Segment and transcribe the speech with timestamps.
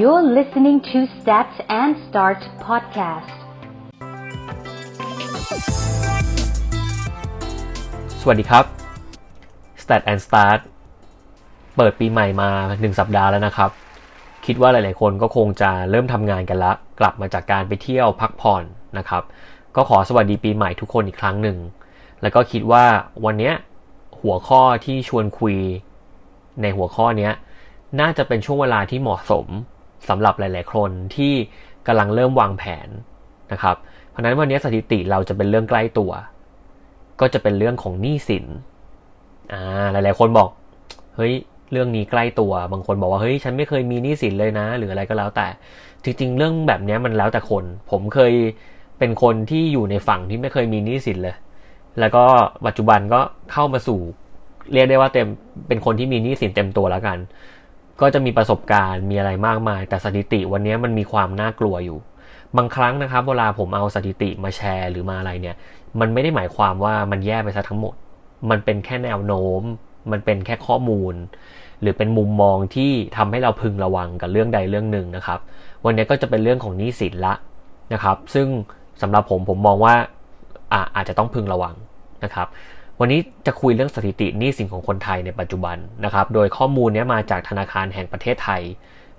[0.00, 3.36] You're listening to Stats and Start podcast.
[8.20, 8.64] สวัสดีครับ
[9.82, 10.60] Stat and Start
[11.76, 13.70] เปิดปีใหม่มา 1 สัปดาห์แล้วนะครับ
[14.46, 18.62] คิดว่าหลายๆ คนก็คงจะเริ่มทำงานกันละ กลับมาจากการไปเที่ยวพักผ่อน
[18.98, 19.22] นะครับ
[19.76, 21.58] ก็ขอสวัสดีปีใหม่ทุกคนอีกครั้งหนึ่ง
[22.22, 22.84] แล้วก็คิดว่า
[23.24, 23.52] วันนี้
[24.20, 25.56] หัวข้อที่ชวนคุย
[26.62, 27.30] ในหัวข้อนี้
[28.00, 29.46] น่าจะเป็นช่วงเวลาที่เหมาะสม
[30.08, 31.32] สำหรับหลาย ๆ คนที่
[31.86, 32.88] กำลังเริ่มวางแผน
[33.52, 33.76] นะครับ
[34.10, 36.10] เพราะนั้นวันนี้สถิติเราจะเป็นเรื่องใกล้ตัว
[37.20, 38.46] ก็จะเป็นเรื่องของหนี้สิน
[39.52, 39.62] อ่า
[39.92, 40.48] หลาย ๆ คนบอก
[41.16, 41.32] เฮ้ย
[41.72, 45.46] เรื่องนี้ใกล้ตัว บางคนบอกว่าเฮ้ยฉันไม่เคยมีหนี้สินเลยนะ หรืออะไรก็แล้วแต่
[46.04, 48.32] จริง ๆ เรื่องแบบนี้มันแล้วแต่คน ผมเคย
[48.98, 51.36] เป็นคนที่อยู่ในฝั่งที่ไม่เคยมีหนี้สินเลย
[52.00, 52.24] แล้วก็
[52.66, 53.20] ปัจจุบันก็
[53.52, 54.00] เข้ามาสู่
[54.72, 55.26] เรียกได้ว่าเต็ม
[55.68, 57.18] เป็นคนที่มีหนี้สินเต็มตัวแล้วกัน
[58.00, 61.98] ก็จะมีประสบการณ์มีอะไรมากมาย แต่สถิติวันนี้มันมีความน่ากลัวอยู่
[62.56, 65.56] บางครั้งนะครับ เวลาผมเอาสถิติมาแชร์หรือมาอะไรเนี่ย
[66.00, 67.94] มันไม่ได้หมายความว่ามันแย่ไปซะทั้งหมด
[68.50, 69.62] มันเป็นแค่แนวโน้ม
[70.12, 71.14] มันเป็นแค่ข้อมูล
[71.80, 75.38] หรือเป็นมุมมองที่ทำให้เราพึงระวังกับเรื่องใดเรื่องหนึ่งนะครับ
[75.84, 77.34] วันนี้ก็จะเป็นเรื่องของหนี้สินละ
[77.92, 78.46] นะครับ ซึ่ง
[79.02, 79.94] สำหรับผมผมมองว่า
[80.72, 81.74] อาอาจจะต้องพึงระวัง
[82.24, 82.48] นะครับ
[83.00, 88.62] วันนี้จะคุยเรื่องสถิติหนี้สินของคนไทยในปัจจุบันนะครับ โดยข้อมูลนี้มาจากธนาคารแห่งประเทศไทย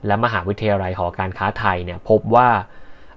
[0.07, 2.49] และมหาวิทยาลัยหอการค้าไทยเนี่ยพบว่า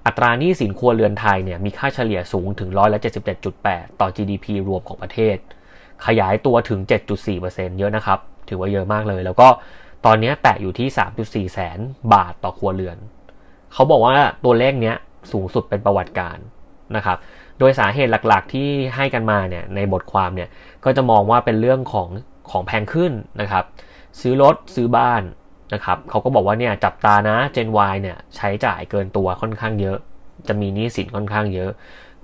[0.06, 3.00] อัตราหนี้สินครัวเรือนไทยเนี่ยมีค่าเฉลี่ยสูงถึงร้อยละ
[3.48, 5.36] 77.8 ต่อ GDP รวมของประเทศ
[6.06, 6.80] ขยายตัวถึง
[7.28, 9.48] 7.4%เยอะนะครับ ถือว่าเยอะมากเลย แล้วก็
[10.06, 10.88] ตอนนี้แตะอยู่ที่
[11.48, 11.78] 3.4 แสน
[12.12, 12.98] บาทต่อครัวเรือน
[13.72, 14.96] เขาบอกว่าตัวเลขเนี้ย
[15.32, 16.38] สูงสุดเป็นประวัติการ
[16.96, 17.18] นะครับ
[17.58, 20.48] โดยสาเหตุหลักๆ ที่ให้กันมาเนี่ยในบทความเนี่ย
[20.84, 22.08] ก็จะมองว่าเป็นเรื่องของ
[22.50, 23.64] ของแพงขึ้นนะครับ
[24.20, 25.22] ซื้อรถซื้อบ้าน
[25.74, 29.98] นะครับเขาก็บอกว่าเนี่ยจับตานะ Gen Y เนี่ยใช้จ่ายเกินตัวค่อนข้างเยอะ
[30.48, 31.70] จะมีหนี้สินค่อนข้างเยอะ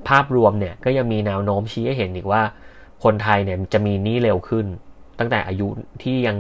[0.09, 2.43] ภาพรวมเนี่ยก็ยังมีแนวโน้มชี้ให้เห็นอีกว่า
[3.05, 4.67] คนไทยเนี่ยจะมีหนี้เร็วขึ้น
[5.19, 5.69] ตั้งแต่อายุ
[6.03, 6.37] ที่ยัง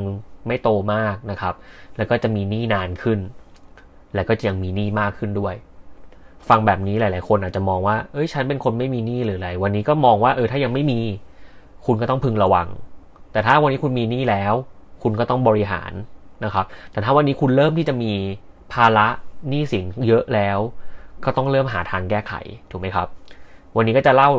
[0.47, 1.55] ไม่โตมากนะครับ
[1.97, 3.19] แล้วก็จะมีหนี้นานขึ้น
[4.15, 5.55] แล้วก็จะยังมีหนี้มากขึ้นด้วย
[6.49, 11.01] ฟังแบบนี้หลาย ๆ คนอาจจะมองว่า เอ้ย ฉันเป็นคนไม่มีหนี้หรืออะไร วันนี้ก็มองว่า เออ ถ้ายังไม่มี
[11.87, 12.69] คุณก็ต้องพึงระวัง
[13.33, 14.55] แต่ถ้าวันนี้คุณมีหนี้แล้ว
[15.03, 15.93] คุณก็ต้องบริหาร
[16.45, 18.13] นะครับ แต่ถ้าวันนี้คุณเริ่มที่จะมี
[18.73, 19.07] ภาระ
[19.49, 20.59] หนี้สินเยอะแล้ว
[21.25, 22.33] ก็ต้องเริ่มหาทางแก้ไข
[22.71, 23.09] ถูกไหมครับ
[23.77, 24.31] วันนี้ก็จะเล่า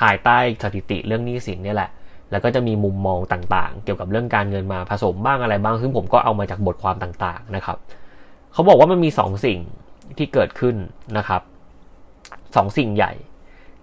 [0.00, 1.90] ภายใต้สถิติเรื่องหนี้สินนี่แหละ
[2.30, 7.78] แล้วก็จะมีมุมมองต่างๆ เกี่ยวกับเรื่องการเงินมาผสมบ้างอะไรบ้าง ซึ่งผมก็เอามาจากบทความต่างๆ นะครับ
[8.52, 9.58] เขาบอกว่ามันมีสองสิ่ง
[10.18, 10.76] ที่เกิดขึ้น
[11.16, 11.42] นะครับ
[12.56, 13.12] สองสิ่งใหญ่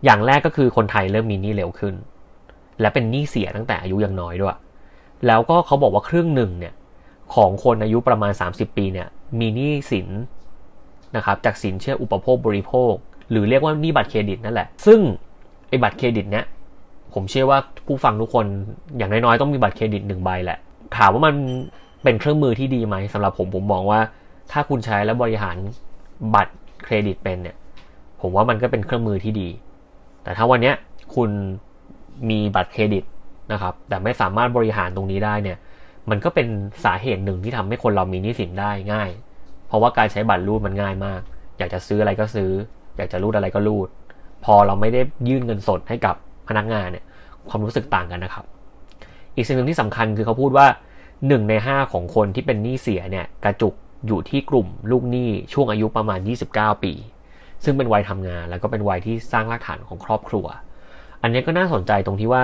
[0.06, 1.96] อย่างแรกก็คือคนไทยเริ่มมีหนี้เร็วขึ้น
[2.82, 4.58] และเป็นหนี้เสียตั้งแต่อายุยังน้อยด้วย
[5.28, 6.74] แล้วก็เขาบอกว่าครึ่งหนึ่งเนี่ย
[7.36, 9.08] ของคนอายุประมาณ 30 ปีเนี่ย
[9.40, 10.08] มีหนี้สิน
[11.16, 12.94] นะครับจากสินเชื่ออุปโภคบริโภค
[13.32, 15.00] หรือเรียกว่าหนี้บัตรเครดิตนั่นแหละ ซึ่ง
[15.70, 16.46] ไอ้บัตรเครดิตเนี่ย
[17.14, 18.46] ผมเชื่อว่าผู้ฟังทุกคน
[18.98, 20.60] อย่างน้อยๆต้องมีบัตรเครดิตหนึ่งใบแหละ
[20.98, 21.36] ถามว่ามัน
[22.04, 24.00] เป็นเครื่องมือที่ดีไหมสำหรับผมผมมองว่า
[24.52, 25.58] ถ้าคุณใช้และบริหาร
[26.36, 26.54] บัตร
[26.84, 27.56] เครดิตเป็นเนี่ย
[28.22, 29.50] ผมว่ามันก็เป็นเครื่องมือที่ดี
[30.24, 30.74] แต่ถ้าวันนี้
[31.16, 31.30] คุณ
[32.30, 33.04] มีบัตรเครดิต
[33.52, 35.58] นะครับ แต่ไม่สามารถบริหารตรงนี้ได้เนี่ย
[36.10, 36.48] มันก็เป็น
[36.86, 39.10] สาเหตุหนึ่งที่ทำให้คนเรามีหนี้สินได้ง่าย
[39.68, 41.22] เพราะว่าการใช้บัตรรูดมันง่ายมาก
[41.58, 42.52] อยากจะซื้ออะไรก็ซื้อ
[42.98, 43.88] อยากจะรูดอะไรก็รูด
[44.46, 46.16] พอเราไม่ได้ยื่นเงินสดให้กับ
[46.48, 47.06] พนักงานเนี่ย
[47.50, 48.46] ความรู้สึกต่างกันนะครับ
[49.36, 50.68] อีกสิ่งหนึ่งที่สำคัญคือเขาพูดว่า
[51.28, 53.74] หนึ่งในห้าของคนที่เป็นหนี้เสียเนี่ยกระจุก
[54.08, 56.20] อยู่ที่กลุ่มลูกหนี้ช่วงอายุประมาณ
[56.52, 56.94] 29 ปี
[57.68, 60.46] ซึ่งเป็นวัยทำงาน แล้วก็เป็นวัยที่สร้างรากฐานของครอบครัว
[61.24, 62.44] อันนี้ก็น่าสนใจตรงที่ว่า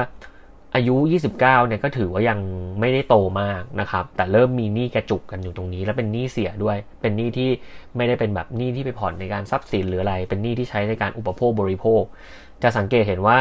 [0.75, 2.39] อายุ 29 เนี่ยก็ถือว่ายัง
[2.79, 7.49] ไม่ได้โตมากนะครับ แต่เริ่มมีหนี้กระจุกกันอยู่ตรงนี้ แล้วเป็นหนี้เสียด้วย เป็นหนี้ที่
[7.97, 12.01] ไม่ได้เป็นแบบหนี้ที่ไปผ่อนในการทรัพย์สินหรืออะไร เป็นหนี้ที่ใช้ในการอุปโภคบริโภค
[12.63, 13.37] จะสังเกตเห็นว่า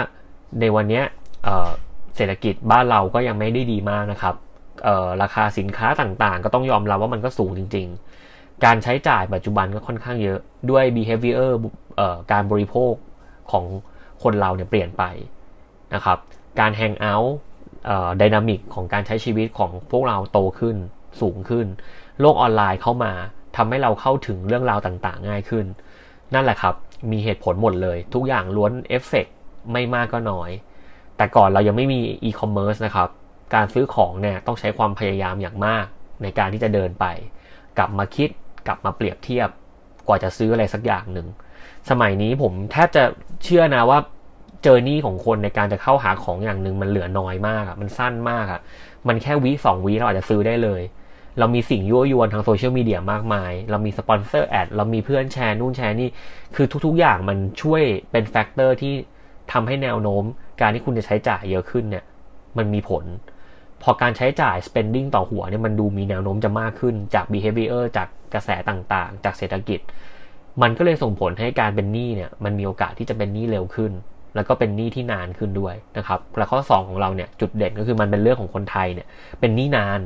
[0.60, 1.02] ในวันนี้
[2.16, 4.34] เศรษฐกิจบ้านเราก็ยังไม่ได้ดีมากนะครับ
[5.22, 8.21] ราคาสินค้าต่างๆ ก็ต้องยอมรับว่ามันก็สูงจริงๆ
[8.64, 10.38] การใช้จ่ายปัจจุบันก็ค่อนข้างเยอะ
[10.70, 11.52] ด้วย behavior
[12.32, 12.92] การบริโภค
[13.50, 13.64] ของ
[14.22, 15.04] คนเราเนี่ยเปลี่ยนไป
[15.94, 16.18] นะครับ
[16.60, 20.76] การ hangout dynamic ของการใช้ชีวิตของพวกเราโตขึ้น
[21.20, 21.66] สูงขึ้น
[22.20, 23.12] โลกออนไลน์เข้ามา
[23.56, 25.66] ทำให้เราเข้าถึงเรื่องราวต่างๆ ง่ายขึ้น
[26.34, 26.74] นั่นแหละครับ
[27.10, 29.26] มีเหตุผลหมดเลย ทุกอย่างล้วนเอฟเฟก
[29.72, 30.50] ไม่มากก็น้อย
[31.16, 33.08] แต่ก่อนเรายังไม่มีอีคอมเมิร์ซนะครับ
[33.54, 35.86] การซื้อของเนี่ยต้องใช้ความพยายามอย่างมาก
[36.22, 37.06] ในการที่จะเดินไป
[37.78, 38.30] กลับมาคิด
[38.66, 39.48] กลับมาเปรียบเทียบ
[40.08, 41.26] กว่าจะซื้ออะไรสักอย่างหนึ่ง
[41.90, 43.04] สมัยนี้ผมแทบจะ
[43.44, 43.98] เชื่อนะว่า
[44.62, 48.60] journey ของคนในการจะเข้าหาของอย่างหนึ่งมันเหลือน้อยมากอะมันสั้นมากอะ
[49.08, 50.82] มันแค่วิสองวิเราอาจจะซื้อได้เลย
[51.38, 56.08] เรามีสิ่งยั่วยวนทางโซเชียลมีเดียมากมาย เรามี sponsor ad เรามีเพื่อนแชร์นู่นแชร์นี่
[56.56, 58.94] คือทุกๆอย่างมันช่วยเป็น factor ที่
[59.52, 60.24] ทำให้แนวโน้ม
[60.60, 62.04] การที่คุณจะใช้จ่ายเยอะขึ้นเนี่ย
[62.58, 63.04] มันมีผล
[63.82, 69.80] พอการใช้จ่าย spending ต่อหัวเนี่ยมันดูมีแนวโน้มจะมากขึ้นจาก behavior จากกระแสต่างๆ จากเศรษฐกิจ
[70.62, 73.92] มันก็เลยส่งผลให้การเป็นหนี้เนี่ยมันมีโอกาสที่จะเป็นหนี้เร็วขึ้น
[74.34, 79.06] แล้วก็เป็นหนี้ที่นานขึ้นด้วยนะครับและข้อ 2 ของเราเนี่ยจุดเด่นก็คือมันเป็นเรื่องของคนไทยเนี่ย
[79.40, 80.00] เป็นหนี้นาน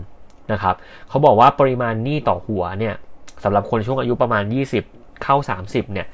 [0.52, 0.74] นะครับ
[1.08, 2.94] เขาบอกว่าปริมาณหนี้ต่อหัวเนี่ย
[3.44, 4.42] สำหรับคนช่วงอายุประมาณ
[4.84, 6.06] 20 เข้า 30เนี่ย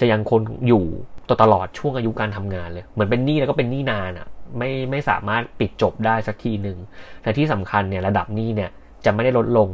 [0.00, 0.84] จะยังคงอยู่
[1.42, 4.26] ตลอดช่วงอายุการทำงานเลย เหมือนเป็นหนี้แล้วก็เป็นหนี้นานอะ่ะ
[4.58, 6.78] ไม่ไม่สามารถปิดจบได้สักทีหนึ่ง
[7.22, 8.70] แต่ที่สำคัญเนี่ยระดับนี้เนี่ย
[9.04, 9.68] จะไม่ได้ลดลง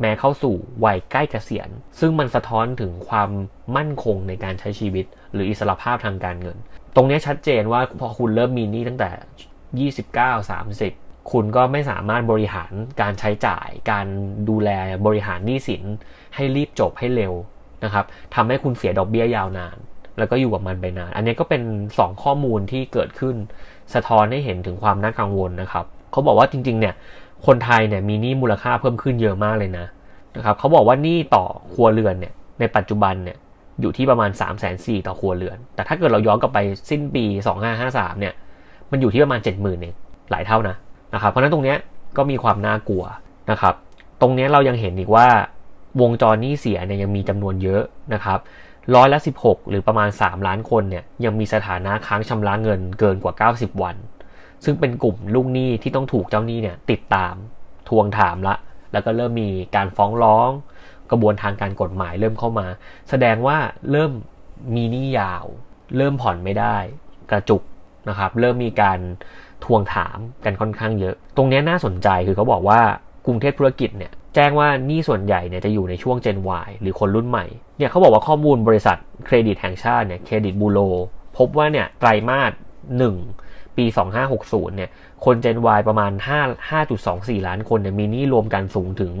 [0.00, 1.68] แม้เข้าสู่วัยใกล้เกษียณ
[2.00, 3.30] ซึ่งมันสะท้อนถึงความ
[3.76, 6.56] มั่นคงในการใช้ชีวิต หรืออิสรภาพทางการเงิน
[6.96, 9.10] ตรงนี้ชัดเจนว่าพอคุณเริ่มมีหนี้ตั้งแต่
[9.90, 14.06] 29 30 คุณก็ไม่สามารถบริหารการใช้จ่าย การ
[14.48, 14.70] ดูแล
[15.06, 15.82] บริหารหนี้สิน
[16.34, 17.32] ให้รีบจบให้เร็ว
[17.84, 19.76] นะครับทำให้คุณเสียดอกเบี้ยยาวนาน
[20.18, 21.62] แล้วก็อยู่กับมันไปนาน อันนี้ก็เป็น
[21.92, 23.36] 2 ข้อมูลที่เกิดขึ้น
[23.94, 26.94] สะท้อนให้เห็นถึงความน่ากังวลนะครับเขาบอกว่าจริงๆเนี่ย
[27.46, 29.86] คนไทยเนี่ยมีหนี้มูลค่าเพิ่มขึ้นเยอะมากเลยนะ
[30.36, 33.36] นะครับเขาบอกว่าหนี้ต่อครัวเรือนเนี่ยในปัจจุบันเนี่ย
[33.80, 36.58] อยู่ที่ประมาณ3ามแสนสี่ต่อครัวเรือน แต่ถ้าเกิดเราย้อนกลับไป
[36.90, 37.24] สิ้นปี
[37.72, 38.34] 2553เนี่ย
[38.90, 39.94] มันอยู่ที่ประมาณ 70,000เอง
[40.30, 40.76] หลายเท่านะ
[41.14, 41.78] นะครับเพราะนั้นตรงเนี้ย
[42.16, 43.04] ก็มีความน่ากลัว
[43.50, 43.74] นะครับ
[44.20, 45.26] ตรงนี้เรายังเห็นอีกว่า
[46.00, 47.82] วงจรหนี้เสียเนี่ยยังมีจำนวนเยอะ
[48.14, 48.38] นะครับ
[48.94, 53.96] ร้อยละ 16 หรือประมาณ 3 ล้านคนเนี่ยยังมีสถานะค้างชำระเงินเกินกว่า 90 วัน
[54.64, 57.34] ซึ่งเป็นกลุ่มลูกหนี้ที่ต้องถูกเจ้าหนี้เนี่ยติดตาม
[57.88, 58.54] ทวงถามละ
[58.92, 60.50] แล้วก็เริ่มมีการฟ้องร้อง
[61.10, 62.66] กระบวนทางการกฎหมายเริ่มเข้ามา
[63.10, 63.56] แสดงว่า
[63.90, 64.12] เริ่ม
[64.74, 65.44] มีหนี้ยาว
[65.96, 66.76] เริ่มผ่อนไม่ได้
[67.30, 67.62] กระจุก
[68.08, 68.98] นะครับ เริ่มมีการ
[69.64, 72.80] ทวงถามกันค่อนข้างเยอะ ตรงนี้น่าสนใจคือเขาบอกว่า
[73.26, 77.46] กรุงเทพธุรกิจเนี่ย จ้งว่านี่ส่วนใหญ่เนี่ยจะอยู่ในช่วง Gen Y หรือคนรุ่นใหม่
[77.78, 78.96] เนี่ยเขาบอกว่าข้อมูลบริษัท
[79.26, 80.78] เครดิตแห่งชาติเนี่ยเครดิตบูโร
[81.38, 82.52] พบว่าเนี่ยไตรมาส
[83.14, 83.84] 1 ปี
[84.30, 84.90] 2560 เนี่ย
[85.24, 89.12] คน Gen Y ประมาณ 5 5.24 ล้านคนเนี่ยมีหนี้รวมกันสูงถึง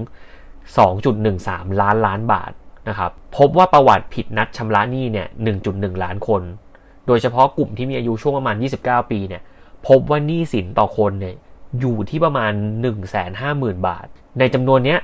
[1.06, 2.52] 2.13 ล้านล้านบาท
[2.88, 5.28] นะครับพบว่าประวัติผิดนัดชำระหนี้เนี่ย
[5.64, 6.42] 1.1 ล้านคน
[7.06, 9.42] โดยเฉพาะกลุ่มที่มีอายุช่วงประมาณ 29 ปีเนี่ย
[9.88, 11.34] พบว่าหนี้สินต่อคนเนี่ย
[11.80, 12.52] อยู่ที่ประมาณ
[13.18, 14.06] 150,000 บาท
[14.38, 14.98] ในจำนวนนี้ย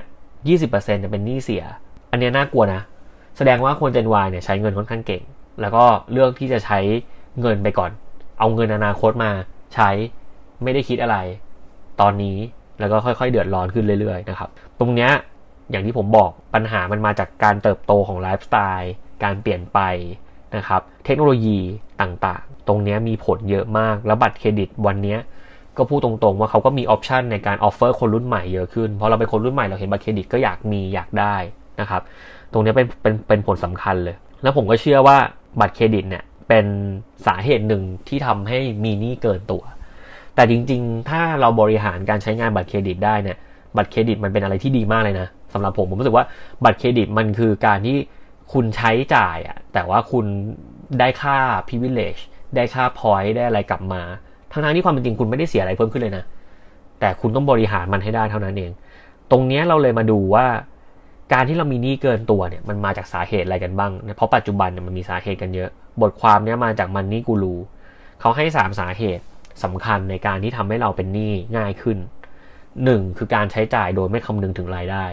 [0.49, 1.63] 20%จะเป็นหนี้เสีย
[2.11, 2.81] อันนี้น่ากลัวนะ
[3.37, 5.23] แสดงว่าคน Gen Y เนี่ยใช้เงินค่อนข้างเก่ง
[5.61, 6.79] แล้วก็เลือกที่จะใช้
[7.41, 7.91] เงินไปก่อน
[8.39, 9.31] เอาเงินอนาคตมา
[9.75, 9.89] ใช้
[10.63, 11.17] ไม่ได้คิดอะไร
[12.01, 12.37] ตอนนี้
[12.79, 14.49] แล้วก็ค่อยๆ เดือดร้อนขึ้นเรื่อยๆนะครับ
[14.79, 15.11] ตรงเนี้ย
[15.71, 18.93] อย่างที่ผมบอกปัญหามันมาจากการเติบโตของไลฟ์สไตล์
[19.23, 19.79] การเปลี่ยนไป
[20.55, 21.59] นะครับ เทคโนโลยี
[22.01, 25.17] ต่างๆ ตรงนี้มีผลเยอะมาก แล้วบัตรเครดิตวันนี้
[25.79, 31.35] ก็พูดตรงๆว่าเขาก็มี option ในการ offer คนรุ่นใหม่เยอะขึ้น เพราะเราเป็นคนรุ่นใหม่เราเห็นบัตรเครดิตก็อยากมีอยากได้
[31.81, 32.01] นะครับ
[32.51, 35.17] ตรงนี้เป็นเป็นเป็นผลสำคัญเลย แล้วผมก็เชื่อว่า
[35.59, 36.65] บัตรเครดิตเนี่ยเป็น
[37.27, 39.63] สาเหตุหนึ่งที่ทำให้มีหนี้เกินตัว
[40.35, 43.37] แต่จริงๆ ถ้าเราบริหารการใช้งานบัตรเครดิตได้เนี่ย
[43.77, 46.25] บัตรเครดิตมันเป็นอะไรที่ดีมากเลยนะสำหรับผมผมรู้สึกว่า
[46.63, 47.97] บัตรเครดิตมันคือการที่
[48.53, 50.25] คุณใช้จ่ายอะแต่ว่าคุณ
[50.99, 51.37] ได้ค่า
[51.67, 52.21] privilege
[52.55, 54.01] ได้ค่า point ได้อะไรกลับมา
[54.51, 56.23] ทั้งทั้งที่ความเป็นจริงคุณไม่ได้เสียอะไรเพิ่มขึ้นเลยนะ
[56.99, 58.71] แต่คุณต้องบริหารมันให้ได้เท่านั้นเอง
[59.31, 60.45] ตรงนี้เราเลยมาดูว่า
[61.33, 65.69] การที่เรามีหนี้เกินตัวเนี่ยมันมาจากสาเหตุอะไรกันบ้าง เพราะปัจจุบันเนี่ยมันมีสาเหตุกันเยอะ
[66.01, 67.55] บทความเนี้ยมาจากมันนี่กูรู
[68.19, 69.23] เขาให้สามสาเหตุ
[69.63, 71.97] สำคัญในการที่ทำให้เราเป็นหนี้ง่ายขึ้น
[72.83, 75.05] หนึ่งคือการใช้จ่ายโดยไม่คำนึงถึงรายได้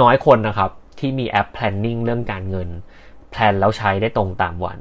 [0.00, 2.68] น้อยคนนะครับที่มีแอป planning เรื่องการเงิน
[3.30, 4.78] แพลนแล้วใช้ได้ตรงตามวัน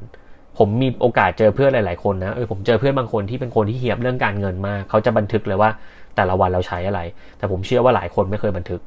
[0.60, 5.70] ผมมีโอกาสเจอเพื่อนหลาย ๆ คนนะเออผมเจอเพื่อนบางคนที่เป็นคนที่เฮียบเรื่องการเงินมากเขาจะบันทึกเลยว่า
[6.16, 7.02] แต่ละวันเราใช้อะไร
[7.38, 8.82] แต่ผมเชื่อว่าหลายคนไม่เคยบันทึก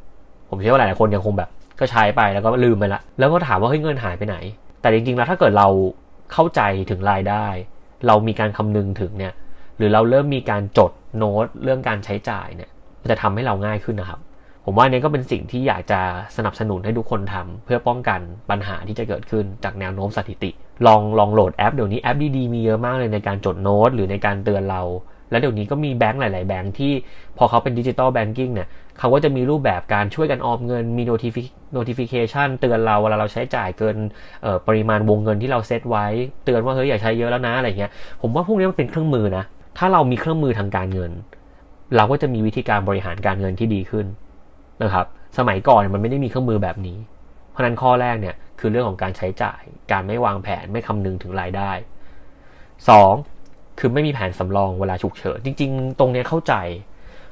[0.50, 1.48] ผมเชื่อว่าหลาย ๆ คนยังคงแบบ
[1.80, 4.36] ก็ใช้ไปแล้วก็ลืมไปละ แล้วก็ถามว่าเฮ้ยเงินหายไปไหน
[4.80, 5.68] แต่จริง ๆ แล้วถ้าเกิดเรา
[6.32, 6.60] เข้าใจ
[6.90, 7.46] ถึงรายได้
[8.06, 9.32] เรามีการคำนึงถึงเนี่ย
[9.76, 14.20] หรือเราเริ่มมีการจดโน้ตเรื่องการใช้จ่ายเนี่ย มันจะทำให้เราง่ายขึ้นนะครับ
[14.66, 16.00] ผมว่านี้ก็เป็นสิ่งที่อยากจะ
[16.36, 20.50] สนับสนุนให้ทุกคนทำเพื่อป้องกันปัญหาที่จะเกิดขึ้นจากแนวโน้มสถิติ
[20.86, 24.82] ลองลองโหลดแอปเดี๋ยวนี้แอปดีๆมีเยอะมากเลยในการจดโน้ต หรือในการเตือนเรา
[25.30, 26.92] แล้วเดี๋ยวนี้ก็มีแบงก์หลาย ๆ แบงก์ที่
[27.38, 31.02] พอเขาเป็น digital banking เนี่ยเขาก็จะมีรูปแบบการช่วยกันออมเงินมี
[31.76, 33.96] notification เตือนเราเวลาเราใช้จ่ายเกิน
[34.68, 36.06] ปริมาณวงเงินที่เราเซตไว้
[36.44, 37.90] เตือนว่าเฮ้ยอย่าใช้เยอะแล้วนะอะไรเงี้ย
[38.22, 39.44] ผมว่าพวกนี้มันเป็นเครื่องมือนะ
[39.78, 41.12] ถ้าเรามีเครื่องมือทางการเงิน
[41.96, 44.06] เราก็จะมีวิธีการบริหารการเงินที่ดีขึ้น
[44.82, 45.06] นะครับ
[45.38, 46.98] สมัยก่อนมันไม่ได้มีเครื่องมือแบบนี้
[47.50, 51.70] เพราะนั้นข้อแรกเนี่ย คือเรื่องของการใช้จ่าย การไม่วางแผนไม่คำนึงถึงรายได้
[52.94, 53.78] 2.
[53.78, 56.54] คือไม่มีแผนสำรองเวลาฉุกเฉินจริง ๆ ตรงนี้เข้าใจ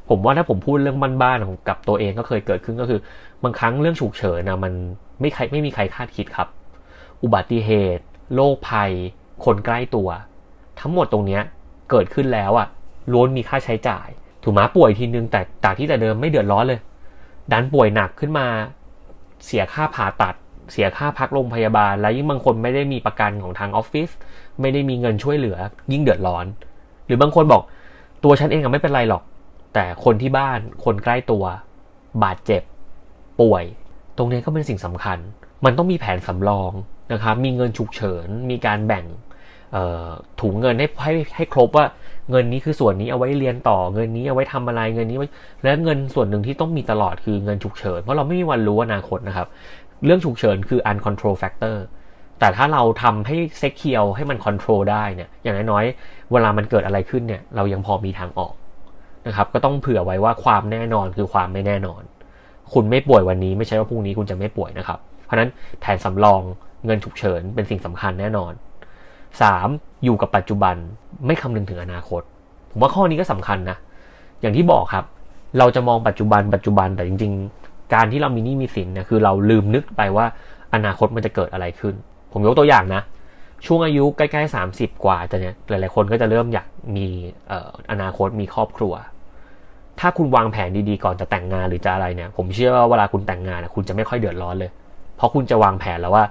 [0.09, 3.01] ผมว่าถ้าผมพูดเรื่องบ้านๆของกับตัวเองก็เคยเกิดขึ้นก็คือ
[3.45, 4.73] บางครั้งเรื่องฉุกเฉินนะมัน
[5.21, 6.49] ไม่ใครไม่มีใครคาดคิดครับ
[7.23, 8.91] อุบัติเหตุโรคภัย
[9.45, 10.09] คนใกล้ตัว
[10.81, 11.43] ทั้งหมดตรงเนี้ย
[11.91, 12.69] เกิดขึ้นแล้วอะ่ะ
[13.13, 14.09] ล้วนมีค่าใช้จ่าย
[14.43, 16.81] ถูกไหมป่วยทีนึงแต่จากที่แต่เดิมไม่เดือดร้อนเลย
[17.53, 18.47] ดันป่วยหนักขึ้นมา
[19.45, 20.35] เสียค่าผ่าตัด
[20.73, 24.11] เสียค่าพักโรงพยาบาล แล้วยิ่งบางคนไม่ได้มีประกันของทางออฟฟิศ
[24.61, 25.57] ไม่ได้มีเงินช่วยเหลือ
[25.93, 26.47] ยิ่งเดือดร้อน
[27.07, 27.63] หรือบางคนบอก
[28.25, 29.23] ตัวฉันเองอะไม่เป็นไรหรอก
[29.75, 31.45] แต่คนที่บ้านคนใกล้ตัว
[32.23, 32.63] บาดเจ็บ
[33.41, 33.65] ป่วย
[34.17, 35.19] ตรงนี้ก็เป็นสิ่งสำคัญ
[35.65, 36.73] มันต้องมีแผนสำรอง
[37.13, 39.05] นะครับมีเงินฉุกเฉิน มีการแบ่ง
[40.41, 41.87] ถุงเงินให้ให้ให้ครบว่า
[42.31, 45.29] เงินนี้คือส่วนนี้เอาไว้เรียนต่อเงินนี้เอาไว้ทำอะไรเงินนี้ไว้
[45.63, 49.47] และเงินส่วนหนึ่งที่ต้องมีตลอดคือเงินฉุกเฉินเพราะเราไม่มีวันรู้อนาคตนะครับ
[50.05, 51.77] เรื่องฉุกเฉินคือ uncontrol factor
[52.39, 58.55] แต่ถ้าเราทำให้เซ็กเคียวให้มันคอนโทรลได้เนี่ยอย่างน้อยๆ เวลามันเกิดอะไรขึ้นเนี่ยเรายังพอมีทางออก
[59.27, 62.03] นะครับ ก็ต้องเผื่อไว้ว่าความแน่นอนคือความไม่แน่นอน
[62.73, 66.41] คุณไม่ป่วยวันนี้ไม่ใช่ว่าพรุ่งนี้คุณจะไม่ป่วยนะครับ เพราะนั้นแผนสำรอง
[66.85, 68.53] เงินฉุกเฉินเป็นสิ่งสำคัญแน่นอน
[69.29, 70.05] 3.
[70.05, 70.75] อยู่กับปัจจุบัน
[71.27, 72.23] ไม่คำนึงถึงอนาคต
[72.71, 73.77] ผมว่าข้อนี้ก็สำคัญนะ
[74.41, 75.05] อย่างที่บอกครับ
[75.59, 77.60] เราจะมองปัจจุบันปัจจุบันแต่จริง ๆ
[77.95, 80.27] การที่เรามีหนี้มีสินเนี่ยคือเราลืมนึกไปว่า
[80.75, 81.95] อนาคตมันจะเกิดอะไรขึ้น
[82.33, 83.03] ผมยกตัวอย่างนะ
[83.67, 86.67] ช่วงอายุใกล้ๆ30กว่าจะเนี่ยหลายๆคนก็จะเริ่มอยาก
[86.97, 87.07] มี
[87.91, 88.93] อนาคตมีครอบครัว
[90.01, 94.71] ถ้าคุณวางแผนดีๆก่อนจะแต่งงานหรือจะอะไรเนี่ย ผมเชื่อว่าเวลาคุณแต่งงานคุณจะไม่ค่อยเดือดร้อนเลย
[95.17, 96.25] เพราะคุณจะวางแผนแล้วว่า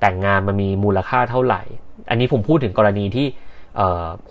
[0.00, 1.62] แต่งงานมันมีมูลค่าเท่าไหร่
[2.10, 3.26] อันนี้ผมพูดถึงกรณีที่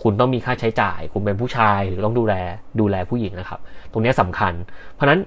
[0.02, 2.34] คุณต้องมีค่าใช้จ่าย คุณเป็นผู้ชายหรือต้องดูแล
[2.80, 3.60] ดูแลผู้หญิงนะครับ
[3.92, 4.52] ตรงนี้สำคัญ
[4.94, 5.20] เพราะนั้น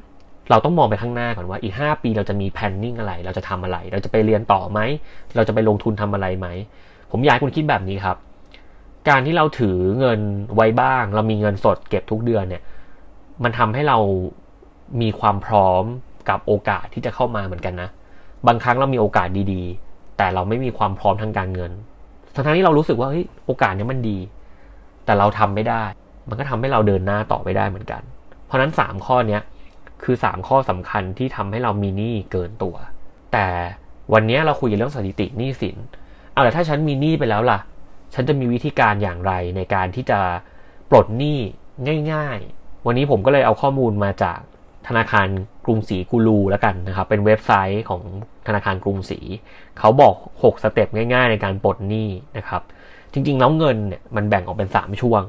[0.49, 4.79] เราต้องมองไปข้างหน้าก่อนว่าอีก 5 ปีเราจะมีแพนนิ่งอะไร เราจะทำอะไร เราจะไปเรียนต่อไหม
[5.35, 6.47] เราจะไปลงทุนทำอะไรไหม
[7.11, 8.17] ผมอยากให้คุณคิดแบบนี้ครับ
[9.09, 10.19] การที่เราถือเงิน
[10.55, 12.63] ไว้บ้าง เรามีเงินสดเก็บทุกเดือนเนี่ย
[13.43, 13.97] มันทำให้เรา
[15.01, 15.83] มีความพร้อม
[16.29, 17.89] กับโอกาสที่จะเข้ามาเหมือนกันนะ
[18.47, 21.71] บางครั้งเรามีโอกาสดีๆ แต่เราไม่มีความพร้อมทางการเงิน
[22.33, 24.17] ทั้งที่เรารู้สึกว่าเฮ้ยโอกาสนี้มันดี
[25.05, 25.83] แต่เราทำไม่ได้
[26.29, 28.01] มันก็ทำให้เราเดินหน้าต่อไปได้เหมือนกัน
[28.45, 29.41] เพราะนั้นสามข้อเนี้ย
[30.03, 32.75] คือสามข้อสำคัญที่ทำให้เรามีหนี้เกินตัว
[33.33, 33.47] แต่
[34.13, 35.77] วันนี้เราคุยเรื่องสถิติหนี้สิน
[36.33, 37.59] เอาแต่ถ้าฉันมีหนี้ไปแล้วล่ะ
[38.13, 40.19] ฉันจะมีวิธีการอย่างไรในการที่จะ
[40.89, 41.37] ปลดหนี้
[42.13, 44.39] ง่าย ๆ วันนี้ผมก็เลยเอาข้อมูลมาจาก
[44.87, 45.27] ธนาคาร
[45.65, 48.01] กรุงศรีกูรูแล้วกันนะครับ เป็นเว็บไซต์ของ
[48.47, 49.19] ธนาคารกรุงศรี
[49.79, 52.61] เขาบอก 6 สเต็ปง่าย ๆ ในการปลดหนี้นะครับ
[53.13, 55.23] จริงๆแล้วเงินเนี่ยมันแบ่งออกเป็น 3 ช่วง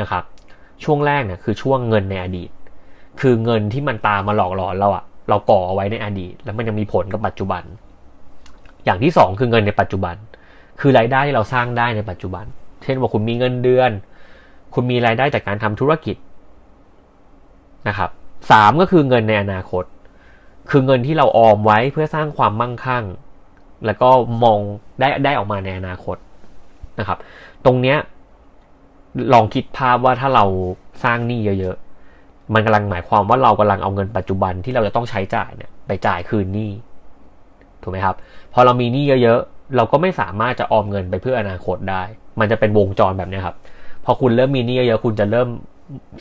[0.00, 0.24] นะครับ
[0.84, 2.50] ช่วงแรกเนี่ยคือช่วงเงินในอดีต
[3.20, 7.62] คือเงินที่มันตามมาหลอกหลอนเราอะเราก่อเอาไว้ในอดีต แล้วมันยังมีผลกับปัจจุบัน
[8.84, 10.16] อย่างที่สองคือเงินในปัจจุบัน
[10.80, 12.44] คือรายได้ที่เราสร้างได้ในปัจจุบัน
[12.84, 13.90] เช่นว่าคุณมีเงินเดือน
[14.74, 16.16] คุณมีรายได้จากการทำธุรกิจ
[17.88, 18.10] นะครับ
[18.50, 19.84] สามก็คือเงินในอนาคต
[20.70, 23.04] คือเงินที่เราออมไว้เพื่อสร้างความมั่งคั่ง
[23.86, 24.10] แล้วก็
[24.44, 24.58] มอง
[25.00, 26.16] ได้ได้ออกมาในอนาคต
[26.98, 27.18] นะครับ
[27.64, 27.98] ตรงเนี้ย
[29.32, 30.44] ลองคิดภาพว่าถ้าเรา
[31.04, 31.76] สร้างหนี้เยอะ
[32.54, 36.70] มันกำลังหมายความว่าเรากำลังเอาเงินปัจจุบันที่เราจะต้องใช้จ่ายเนี่ยไปจ่ายคืนหนี้
[37.82, 38.16] ถูกไหมครับ
[38.52, 42.02] พอเรามีหนี้เยอะๆ เราก็ไม่สามารถจะออมเงินไปเพื่ออนาคตได้
[42.40, 43.56] มันจะเป็นวงจรแบบนี้ครับ
[44.04, 45.48] พอคุณเริ่มมีหนี้เยอะๆ คุณจะเริ่ม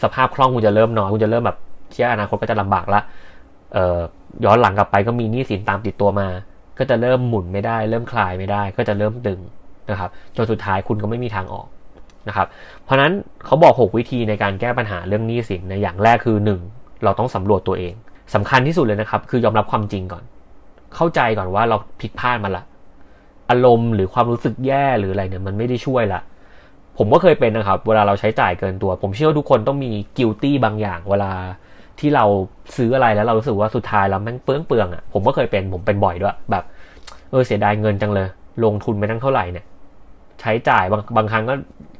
[0.04, 1.58] สภาพคล่องคุณจะเริ่มน้อยคุณจะเริ่มแบบ
[1.94, 3.02] เชื่ออนาคตก็จะลำบากละ
[3.74, 4.00] เอ่อ
[4.46, 6.28] ย้อนหลังกลับไปก็มีหนี้สินตามติดตัวมา
[6.78, 9.40] ก็จะเริ่มหมุนไม่ได้ เริ่มคลายไม่ได้ ก็จะเริ่มตึง
[9.90, 11.68] นะครับจนสุดท้ายคุณก็ไม่มีทางออก
[12.28, 12.48] นะครับ
[12.84, 13.12] เพราะนั้น
[13.46, 16.38] เขาบอก 6 วิธีในการแก้ปัญหาเรื่องหนี้สินในอย่างแรกคือ
[16.72, 17.04] 1.
[17.04, 17.94] เราต้องสำรวจตัวเอง
[18.36, 20.24] สำคัญที่สุดเลยนะครับ คือยอมรับความจริงก่อน
[20.96, 22.64] เข้าใจก่อนว่าเราผิดพลาดมาละ
[23.50, 26.22] อารมณ์หรือความรู้สึกแย่หรืออะไรเนี่ยมันไม่ได้ช่วยละ
[26.98, 31.32] ผมก็เคยเป็นนะครับ เวลาเราใช้จ่ายเกินตัว ผมเชื่อว่าทุกคนต้องมีกิลตี้บางอย่าง เวลา
[32.00, 32.26] ที่เรา
[32.78, 36.64] ซื้ออะไรแล้วเรารู้สึกว่าสุดท้ายแล้วแม่งเปลืองเปลืองอะผมก็เคยเป็นผมเป็นบ่อยด้วยแบบ
[37.32, 38.28] เออเสียดายเงินจังเลย
[38.64, 39.66] ลงทุนไปตั้งเท่าไหร่เนี่ย
[40.42, 41.54] ใช้จ่ายบางบางครั้งก็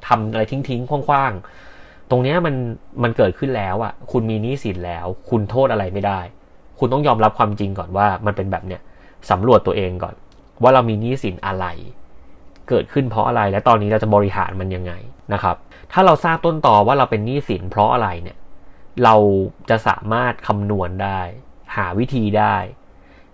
[0.08, 2.56] ทำอะไรทิ้งๆคว่างๆ ตรงนี้มัน
[3.04, 6.20] มันเกิดขึ้นแล้วอะ คุณมีหนี้สินแล้ว คุณโทษอะไรไม่ได้
[6.80, 8.82] คุณต้องยอมรับความจริงก่อนว่ามันเป็นแบบเนี้ย
[9.30, 10.16] สำรวจตัวเองก่อน
[10.64, 11.66] ว่าเรามีหนี้สินอะไร
[12.70, 14.94] เกิดขึ้นเพราะอะไร และตอนนี้เราจะบริหารมันยังไง
[15.34, 15.56] นะครับ
[15.92, 18.38] ถ้าเราทราบต้นต่อว่าเราเป็นหนี้สินเพราะอะไรเนี่ย
[19.04, 19.16] เรา
[19.70, 21.22] จะสามารถคำนวณได้
[21.76, 22.56] หาวิธีได้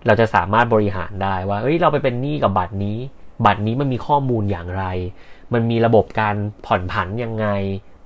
[0.05, 2.97] เราจะสามารถบริหารได้ว่าเฮ้ยเราไปเป็นหนี้กับบัตรนี้
[3.45, 4.85] บัตรนี้มันมีข้อมูลอย่างไร
[5.53, 6.35] มันมีระบบการ
[6.65, 7.47] ผ่อนผันยังไง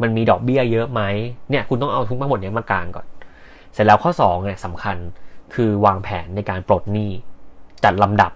[0.02, 1.02] มันมีดอกเบี้ยเยอะไหม
[1.50, 3.08] เนี่ยคุณต้องเอาทุกทั้งหมดนี้มากลางก่อน
[3.74, 4.98] เสร็จแล้วข้อ2เนี่ยสำคัญ
[5.54, 7.12] คือวางแผนในการปลดหนี้
[7.84, 8.32] จัดลำดับ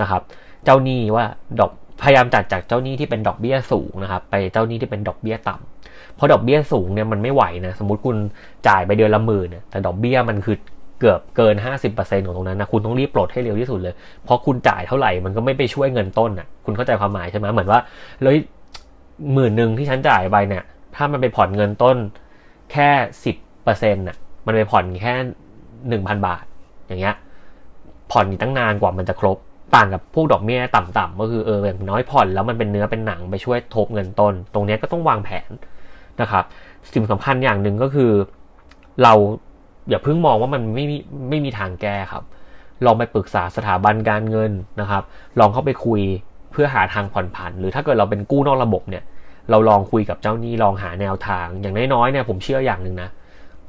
[0.00, 0.22] นะครับ
[0.64, 1.24] เจ้าหนี้ว่า
[1.60, 1.70] ดอก
[2.02, 8.16] พยายามจัดจากเจ้าหนี้ที่เป็นดอกเบี้ยสูงนะครับ ไปเจ้าหนี้ที่เป็นดอกเบี้ยต่ำเพราะดอกเบี้ยสูงเนี่ยมันไม่ไหวนะสมมติคุณ
[8.68, 10.56] จ่ายไปเดือนละหมื่นแต่ดอกเบี้ยมันคือ
[11.00, 11.54] เกือบเกิน
[11.92, 17.80] 50%ของตรงนั้นนะคุณต้องรีบปลดให้เร็วที่สุดเลย เพราะคุณจ่ายเท่าไหร่มันก็ไม่ไปช่วยเงินต้นอะคุณเข้าใจความหมายใช่ไหมเหมือนว่า
[18.22, 18.36] เลย
[19.32, 20.62] หมื่นหนึ่งที่ฉันจ่ายไปเนี่ย
[20.94, 21.96] ถ้ามันไปผ่อนเงินต้น
[22.72, 22.88] แค่
[23.24, 25.14] สิบเปอร์เซ็นต์น่ะมันไปผ่อนแค่
[25.88, 26.44] หนึ่งพันบาท
[26.86, 27.14] อย่างเงี้ย
[28.12, 29.38] ผ่อนอีกตั้งนานกว่ามันจะครบ
[29.74, 35.50] ต่างกับพวกดอกเบี้ยต่ำๆก็คือเอออย่างน้อยผ่อนแล้วมันเป็นเนื้อเป็นหนังไปช่วยทบเงินต้น ตรงนี้ก็ต้องวางแผน
[36.20, 36.44] นะครับ
[36.94, 38.12] สิ่งสำคัญอย่างหนึ่งก็คือ
[39.02, 39.12] เรา
[39.88, 40.96] อย่าเพิ่งมองว่ามันไม่มี
[41.30, 42.24] ไม่มีทางแก้ครับ
[42.84, 45.02] ลองไปปรึกษาสถาบันการเงินนะครับ
[45.40, 46.00] ลองเข้าไปคุย
[46.52, 49.04] เพื่อหาทางผ่อนผัน หรือถ้าเกิดเราเป็นกู้นอกระบบเนี่ย
[49.50, 53.08] เราลองคุยกับเจ้าหนี้ลองหาแนวทาง อย่างน้อยๆเนี่ยผมเชื่ออย่างหนึ่งนะ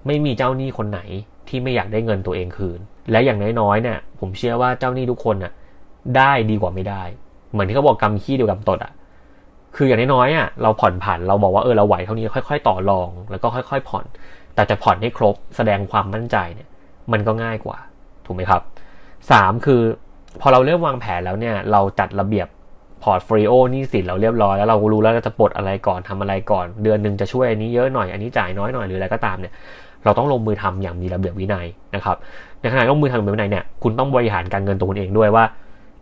[0.07, 0.99] ไม่มีเจ้าหนี้คนไหน
[1.47, 2.79] ที่ไม่อยากได้เงินตัวเองคืน
[3.11, 5.51] และอย่างน้อยๆเนี่ยผมเชื่อว่าเจ้าหนี้ทุกคนน่ะ
[6.17, 7.03] ได้ดีกว่าไม่ได้
[7.51, 8.91] เหมือนที่เขาบอกกำขี้เดียวกับตดอะ
[9.75, 14.05] คืออย่างน้อยๆอะเราผ่อนผันเราบอกว่าเออเราไหวเท่านี้ค่อย ๆ ต่อรอง แล้วก็ค่อย ๆ ผ่อน
[14.57, 16.67] แต่จะผ่อนให้ครบแสดงความมั่นใจเนี่ย
[17.11, 17.77] มันก็ง่ายกว่า
[18.25, 18.61] ถูกไหมครับ
[19.31, 19.81] สามคือ
[20.41, 22.47] พอเราเริ่มวางแผนแล้วเนี่ยเราจัดระเบียบ
[23.03, 29.53] พอร์ตฟรีโอนี่สินเราเรียบร้อยแล้วเรารู้แล้วเราจะปลดอะไรก่อนทำอะไรก่อน เดือนหนึ่งจะช่วยอันนี้เยอะหน่อยอันนี้จ่ายน้อยหน่อยหรืออะไรก็ตามเนี่ย
[30.03, 32.17] เราต้องลงมือทำอย่างมีระเบียบวินัยนะครับ
[32.61, 35.45] ในขณะลงมือทำแบบวินัยเนี่ยคุณต้องบริหารการเงินตัวคุณเองด้วยว่า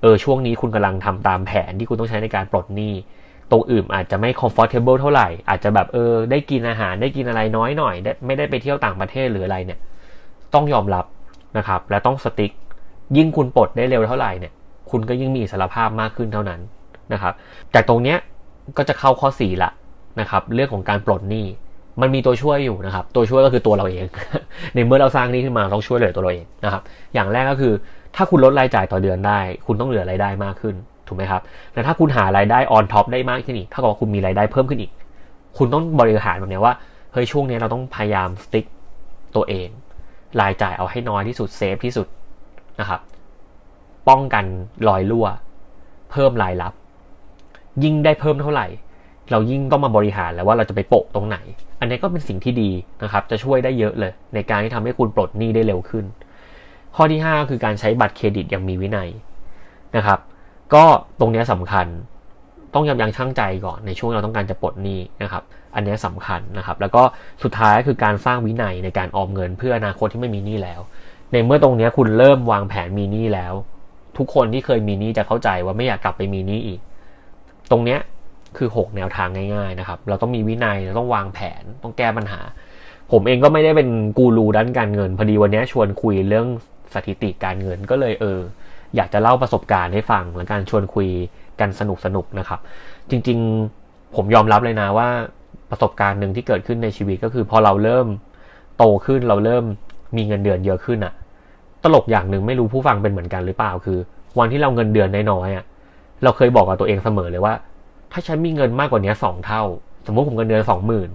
[0.02, 2.94] เออช่วงนี้คุณกำลังทำตามแผนที่คุณต้องใช้ในการปลดหนี้
[3.52, 9.80] ตรงอื่นอาจจะไม่ comfortable เท่าไหร่ อาจจะแบบเออ ได้กินอาหารได้กินอะไรน้อยหน่อย ไม่ได้ไปเที่ยวต่างประเทศหรืออะไรเนี่ย
[10.54, 11.06] ต้องยอมรับ
[11.58, 12.52] นะครับ และต้องสติ๊ก
[13.18, 14.54] ยิ่งคุณปลดได้เร็วเท่าไหร่เนี่ย
[14.92, 16.60] คุณก็ยิ่งมีอิสรภาพมากขึ้นเท่านั้น
[17.14, 17.34] นะครับ
[17.74, 18.18] จากตรงเนี้ย
[18.78, 19.72] ก็จะเข้าข้อ4ละ
[20.20, 21.46] นะครับ เรื่องของการปลดหนี้
[22.02, 24.06] มันมีตัวช่วยอยู่นะครับ ตัวช่วยก็คือตัวเราเอง
[24.74, 26.82] ในเมื่อเราสร้างนี้ขึ้นมาต้องช่วยเหลือตัวเราเองนะครับ
[27.14, 27.74] อย่างแรกก็คือ
[28.16, 30.76] ถ้าคุณลดรายจ่ายต่อเดือนได้ คุณต้องเหลือรายได้มากขึ้น
[31.08, 31.42] ถูกไหมครับ
[31.74, 34.92] แต่ถ้าคุณหารายได้ on top ได้มากขึ้นอีกเท่ากับว่าคุณมีรายได้เพิ่มขึ้นอีก
[35.58, 36.74] คุณต้องบริหารแบบนี้ว่า
[37.14, 38.66] เฮ้ยช่วงนี้เราต้องพยายาม strict
[39.36, 39.70] ตัวเอง
[40.42, 42.08] รายจ่ายเอาให้น้อยที่สุด save ที่สุด
[42.80, 43.00] นะครับ
[44.10, 44.46] ป้องกัน
[44.88, 45.28] รอยรั่ว
[46.12, 46.74] เพิ่มรายรับ
[47.84, 48.68] ยิ่งได้เพิ่มเท่าไหร่
[49.32, 51.38] เรายิ่งต้องมาบริหารแล้วว่าเราจะไปโปะตรงไหน
[51.80, 52.70] อันนี้ก็เป็นสิ่งที่ดี
[53.04, 56.06] นะครับ จะช่วยได้เยอะเลย ในการที่ทำให้คุณปลดหนี้ได้เร็วขึ้น
[56.96, 59.10] ข้อที่ 5 คือการใช้บัตรเครดิตอย่างมีวินัย
[59.96, 60.20] นะครับ
[60.76, 60.86] ก็
[61.20, 61.88] ตรงนี้สำคัญ
[62.74, 65.44] ต้องยับยั้งชั่งใจก่อนในช่วงเราต้องการจะปลดหนี้นะครับ
[65.76, 67.04] อันนี้สำคัญนะครับ แล้วก็
[67.44, 70.82] สุดท้ายคือการสร้างวินัยในการออมเงินเพื่ออนาคตที่ไม่มีหนี้แล้ว
[71.32, 73.54] ในเมื่อตรงนี้คุณเริ่มวางแผนมีหนี้แล้ว
[74.18, 76.80] ทุกคนที่เคยมีหนี้จะเข้าใจว่าไม่อยากกลับไปมีหนี้อีก
[77.72, 77.98] ตรงนี้
[78.58, 82.42] คือ 6 แนวทางง่ายๆนะครับ เราต้องมีวินัยเราต้องวางแผนต้องแก้ปัญหา
[83.12, 86.48] ผมเองก็ไม่ได้เป็นกูรูด้านการเงิน พอดีวันนี้ชวนคุยเรื่อง
[86.94, 88.40] สถิติการเงินก็เลยเออ
[88.96, 91.08] อยากจะเล่าประสบการณ์ให้ฟังและการชวนคุย
[91.60, 92.60] กันสนุกสนุกนะครับ
[93.10, 95.08] จริงๆผมยอมรับเลยนะว่า
[95.72, 98.08] ประสบการณ์หนึ่งที่เกิดขึ้นในชีวิตก็คือพอเราเริ่ม
[98.78, 99.64] โตขึ้นเราเริ่ม
[100.18, 101.14] มีเงินเดือนเยอะขึ้นอะ
[101.84, 103.98] ตลกอย่างหนึ่งไม่รู้ผู้ฟังเป็นเหมือนกันหรือเปล่าคือ
[104.40, 105.66] วันที่เราเงินเดือนน้อยๆอะ
[106.24, 107.54] เราเคยบอกกับตัวเองเสมอเลยว่า
[108.12, 109.64] ถ้าฉันมีเงินมากกว่านี้สองเท่า
[110.06, 111.10] สมมติผมเงินเดือนสองหมื่น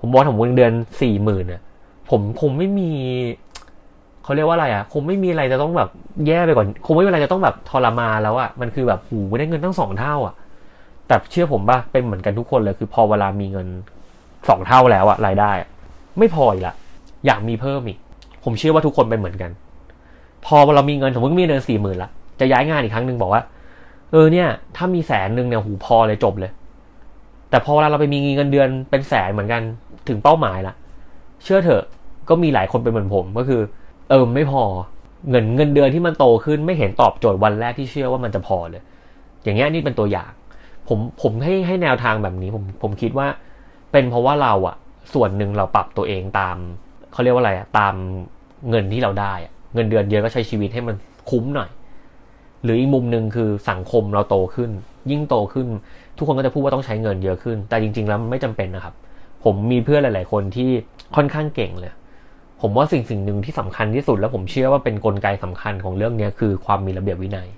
[0.00, 1.62] ผมบอกผมเงินเดือนสี่หมื่นเนี่ย
[2.10, 2.90] ผมคงไม่มี
[4.26, 5.88] เขาเรียกว่าอะไรอะ คงไม่มีอะไรจะต้องแบบ
[6.26, 10.34] แย่ไปก่อน คงไม่มีอะไรจะต้องแบบทรมานแล้วอะ มันคือแบบหูได้เงินตั้งสองเท่าอะ
[11.06, 13.66] แต่เชื่อผมป่ะ เป็นเหมือนกันทุกคนเลย คือพอเวลามีเงิน
[14.48, 15.50] สองเท่าแล้วอะรายได้
[16.18, 16.74] ไม่พออีกละ
[17.26, 17.98] อยากมีเพิ่มอีก
[18.44, 19.50] ผมเชื่อว่าทุกคนเป็นเหมือนกัน
[20.46, 22.10] พอเรามีเงินสมมติมีเดือนสี่หมื่นละ
[22.40, 23.42] จะย้ายงานอีกครั้งหนึ่งบอกว่า
[24.12, 26.50] เออเนี่ย ถ้ามีแสนหนึ่งเนี่ยหูพอเลยจบเลย
[27.50, 29.62] แต่พอเวลาเราไปมีเงินเดือนเป็นแสนเหมือนกัน
[30.08, 30.74] ถึงเป้าหมายละ
[31.44, 31.82] เชื่อเถอะ
[32.28, 33.60] ก็มีหลายคนเป็นเหมือนผมก็คือ
[34.08, 34.62] เออไม่พอ
[35.30, 38.82] เงินเงินเดือนที่มันโตขึ้นไม่เห็นตอบโจทย์วันแรกที่เชื่อว่ามันจะพอเลย
[39.42, 40.30] อย่างเงี้ยนี่เป็นตัวอย่าง
[40.88, 43.26] ผมผมให้ให้แนวทางแบบนี้ผมผมคิดว่า
[43.92, 44.76] เป็นเพราะว่าเราอะ
[45.14, 46.56] ส่วนหนึ่งเราปรับตัวเองตาม
[47.12, 47.94] เขาเรียกว่าอะไรอะตาม
[48.70, 49.34] เงินที่เราได้
[49.74, 50.96] เงินเดือนเยอะก็ใช้ชีวิตให้มัน
[51.30, 51.70] คุ้มหน่อย
[52.62, 54.70] หรืออีกมุมหนึ่งคือสังคมเราโตขึ้น
[55.10, 55.66] ยิ่งโตขึ้น
[56.16, 58.94] ทุกคนก็จะพูดว่าต้องใช้เงินเยอะขึ้น แต่จริง ๆ แล้วไม่จำเป็นนะครับ
[59.44, 60.68] ผมมีเพื่อนหลาย ๆ คนที่
[61.16, 61.92] ค่อนข้างเก่งเลย
[62.60, 67.48] ผมว่าสิ่งสิ่งหนึ่งที่สำคัญที่สุด แล้วผมเชื่อว่าเป็นนกลไกสำคัญของเรื่องนี้คือความมีระเบียบวินัย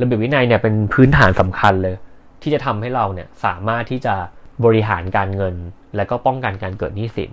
[0.00, 1.96] ระเบียบวินัยเนี่ยเป็นพื้นฐานสำคัญเลย
[2.42, 4.14] ที่จะทำให้เราเนี่ยสามารถที่จะ
[4.64, 5.54] บริหารการเงิน
[5.96, 7.30] และก็ป้องกันการเกิดหนี้สิน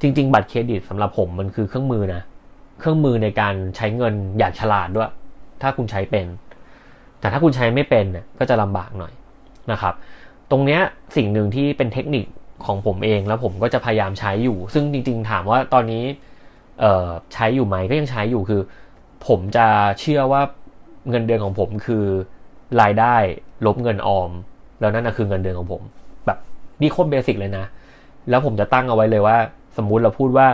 [0.00, 2.22] จริง ๆ บัตรเครดิตสำหรับผมมันคือเครื่องมือนะ
[2.80, 5.10] เครื่องมือในการใช้เงินอย่างฉลาดด้วย
[5.62, 6.26] ถ้าคุณใช้เป็น
[7.20, 9.12] แต่ถ้าคุณใช้ไม่เป็นเนี่ยก็จะลำบากหน่อย
[9.72, 9.94] นะครับ
[10.50, 10.80] ตรงเนี้ย
[11.16, 12.26] สิ่งหนึ่งที่เป็นเทคนิค
[12.64, 16.04] ของผมเองแล้วผมก็จะพยายามใช้อยู่ ซึ่งจริง ๆ ถามว่าตอนนี้
[17.34, 18.60] ใช้อยู่ไหมก็ยังใช้อยู่คือ
[19.26, 19.66] ผมจะ
[20.00, 20.42] เชื่อว่า
[21.10, 22.04] เงินเดือนของผมคือ
[22.80, 23.14] รายได้
[23.66, 24.30] ลบเงินออม
[24.80, 25.82] แล้วนั่นคือเงินเดือนของผม
[26.26, 26.38] แบบ
[26.80, 27.64] นี่โคตรเบสิกเลยนะ
[28.30, 29.36] แล้วผมจะตั้งเอาไว้เลยว่า
[29.76, 30.46] สมมุติเราพูดว่า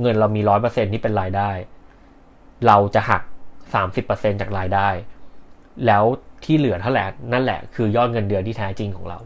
[0.00, 1.50] เงินเรามีร้อยเปอร์เซ็นที่เป็นรายได้
[2.66, 3.22] เราจะหัก
[3.74, 4.88] สามสิบเปอร์เซ็นจากรายได้
[5.86, 6.04] แล้ว
[6.44, 9.18] ที่เหลือเท่าไหร่นั่นแหละคือยอดเงินเดือนที่แท้จริงของเรา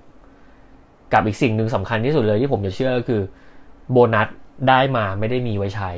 [1.14, 3.22] กับอีกสิ่งหนึ่งสำคัญที่สุดเลยที่ผมจะเชื่อคือ
[3.92, 4.28] โบนัส
[4.68, 5.90] ได้มาไม่ได้มีไว้ใช้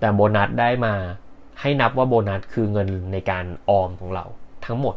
[0.00, 0.94] แต่โบนัสได้มา
[1.60, 4.24] ให้นับว่าโบนัสคือเงินในการออมของเรา
[4.66, 4.96] ทั้งหมด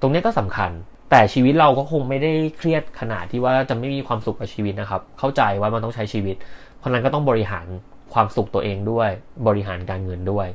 [0.00, 0.70] ตรงนี้ก็สำคัญ
[1.10, 6.36] แต่ชีวิตเราก็คงไม่ได้เครียดขนาดที่ว่าจะไม่มีความสุขกับชีวิตนะครับ เข้าใจว่ามันต้องใช้ชีวิต
[6.78, 7.66] เพราะนั้นก็ต้องบริหาร
[8.14, 9.10] ความสุขตัวเองด้วย
[9.46, 10.48] บริหารการเงินด้วย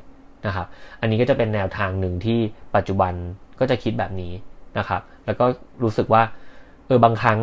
[0.46, 0.68] นะครับ
[1.02, 2.40] อันนี้ก็จะเป็นแนวทางหนึ่งที่
[2.76, 3.14] ปัจจุบัน
[3.60, 4.34] ก็จะคิดแบบนี้
[4.78, 5.46] นะครับ แล้วก็
[5.84, 6.22] รู้สึกว่า
[6.88, 7.40] เออบางครั้ง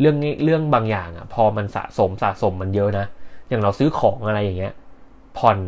[0.00, 3.06] เรื่องนี้เรื่องบางอย่างอะ พอมันสะสมสะสมมันเยอะนะ
[3.48, 4.72] อย่างเราซื้อของอะไรอย่างเงี้ย
[5.38, 5.58] ผ่อน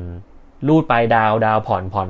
[0.68, 2.08] รูดไปดาวน์ดาวน์ผ่อนผ่อน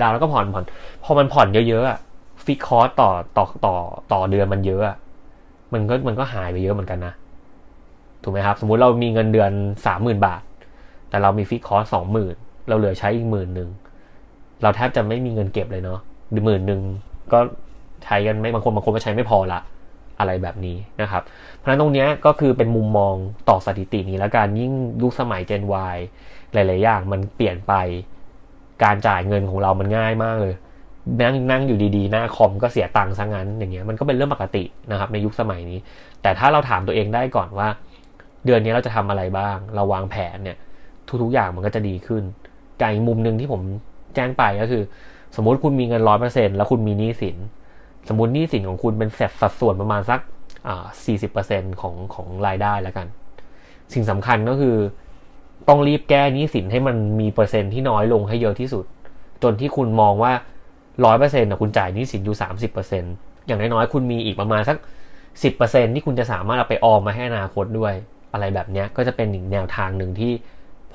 [0.00, 0.64] ดาวน์แล้วก็ผ่อนผ่อน
[1.04, 1.98] พอมันผ่อนเยอะๆอะ
[2.44, 3.76] ฟิกคอร์สต่อต่อต่อ
[4.12, 4.96] ต่อเดือนมันเยอะอะ
[5.72, 7.12] มันก็มันก็หายไปเยอะเหมือนกันนะ
[8.22, 9.50] ถูกไหมครับ สมมุติเรามีเงินเดือน
[9.86, 10.42] สามหมื่นบาท
[11.08, 12.34] แต่เรามีฟิกคอร์สสองหมื่น
[12.68, 13.68] เราเหลือใช้อีกหมื่นหนึ่ง
[14.62, 15.98] เราแทบจะไม่มีเงินเก็บเลยเนาะ
[16.44, 16.80] หมื่นหนึ่ง
[17.32, 17.38] ก็
[18.04, 19.60] ใช้กันไม่บางคนบางคนก็ใช้ไม่พอละ
[20.18, 21.22] อะไรแบบนี้นะครับ
[21.56, 23.14] เพราะฉะนั้นตรงนี้ก็คือเป็นมุมมอง
[23.48, 25.62] ต่อสถิตินี้แล้วการยิ่งยุคสมัย Gen
[25.94, 25.96] Y
[26.52, 27.72] หลาย ๆ อย่างมันเปลี่ยนไป
[28.84, 30.54] การจ่ายเงินของเรามันง่ายมากเลย
[31.20, 35.78] นั่งนั่งอยู่ดีๆ หน้าคอมก็เสียตังค์ซะงั้นอย่างเงี้ยมันก็เป็นเรื่องปกตินะครับในยุคสมัยนี้
[36.22, 37.68] แต่ถ้าเราถามตัวเองได้ก่อนว่า
[38.44, 40.56] เดือนนี้เราจะทำอะไรบ้าง เราวางแผนเนี่ย
[41.22, 42.22] ทุกๆอย่างมันก็จะดีขึ้น
[42.80, 43.60] การอีกมุมหนึ่งที่ผม
[44.14, 44.82] แจ้งไปก็คือ
[45.36, 47.36] สมมติคุณมีเงินร้อยเปอร์เซ็นต์แล้วคุณมีหนี้สิน
[48.08, 50.20] สมมติหนี้สินของคุณเป็นเสร็จสัดส่วนประมาณสัก
[51.04, 53.06] สี่สิบเปอร์เซ็นต์ของของรายได้แล้วกัน
[53.92, 54.76] สิ่งสำคัญก็คือ
[55.68, 58.84] ต้องรีบแก้หนี้สินให้มันมีเปอร์เซ็นต์ที่น้อยลงให้เยอะที่สุด
[59.42, 60.32] จนที่คุณมองว่า
[61.04, 63.04] ร้อยเปอร์เซ็นต์คุณจ่ายหนี้สินอยู่สามสิบเปอร์เซ็นต์
[63.46, 64.76] อย่างน้อยๆคุณมีอีกประมาณสัก
[65.42, 67.94] สิบเปอร์เซ็นต์ที่คุณจะสามารถเอาไปออมมาให้อนาคตด้วย
[68.32, 70.32] อะไรแบบนี้ก็จะเป็นอีกแนวทางหนึ่งที่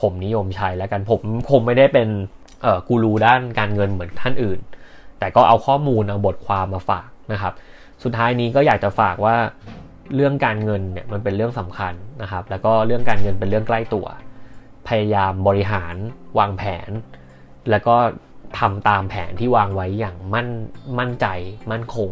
[0.01, 2.09] ผมนิยมใช้แล้วกันผมคงไม่ได้เป็น
[2.61, 4.59] เอ่อกูรูด้านการเงินเหมือนท่านอื่น
[5.19, 7.53] แต่ก็เอาข้อมูลเอาบทความมาฝากนะครับ
[8.03, 9.35] สุดท้ายนี้ก็อยากจะฝากว่า
[10.15, 14.05] เรื่องการเงินเนี่ยมันเป็นเรื่องสำคัญนะครับ แล้วก็เรื่องการเงินเป็นเรื่องใกล้ตัว
[14.87, 15.95] พยายามบริหาร
[16.39, 16.89] วางแผน
[17.69, 17.95] แล้วก็
[18.59, 20.47] ทำตามแผนที่วางไว้อย่างมั่น
[20.99, 21.27] มั่นใจ
[21.71, 22.09] มั่นคง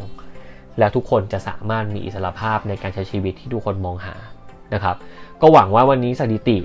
[0.80, 4.16] แล้วทุกคนจะสามารถมีอิสรภาพในการใช้ชีวิตที่ทุกคนมองหา
[4.74, 4.96] นะครับ
[5.42, 6.58] ก็หวังว่าวันนี้สถิติ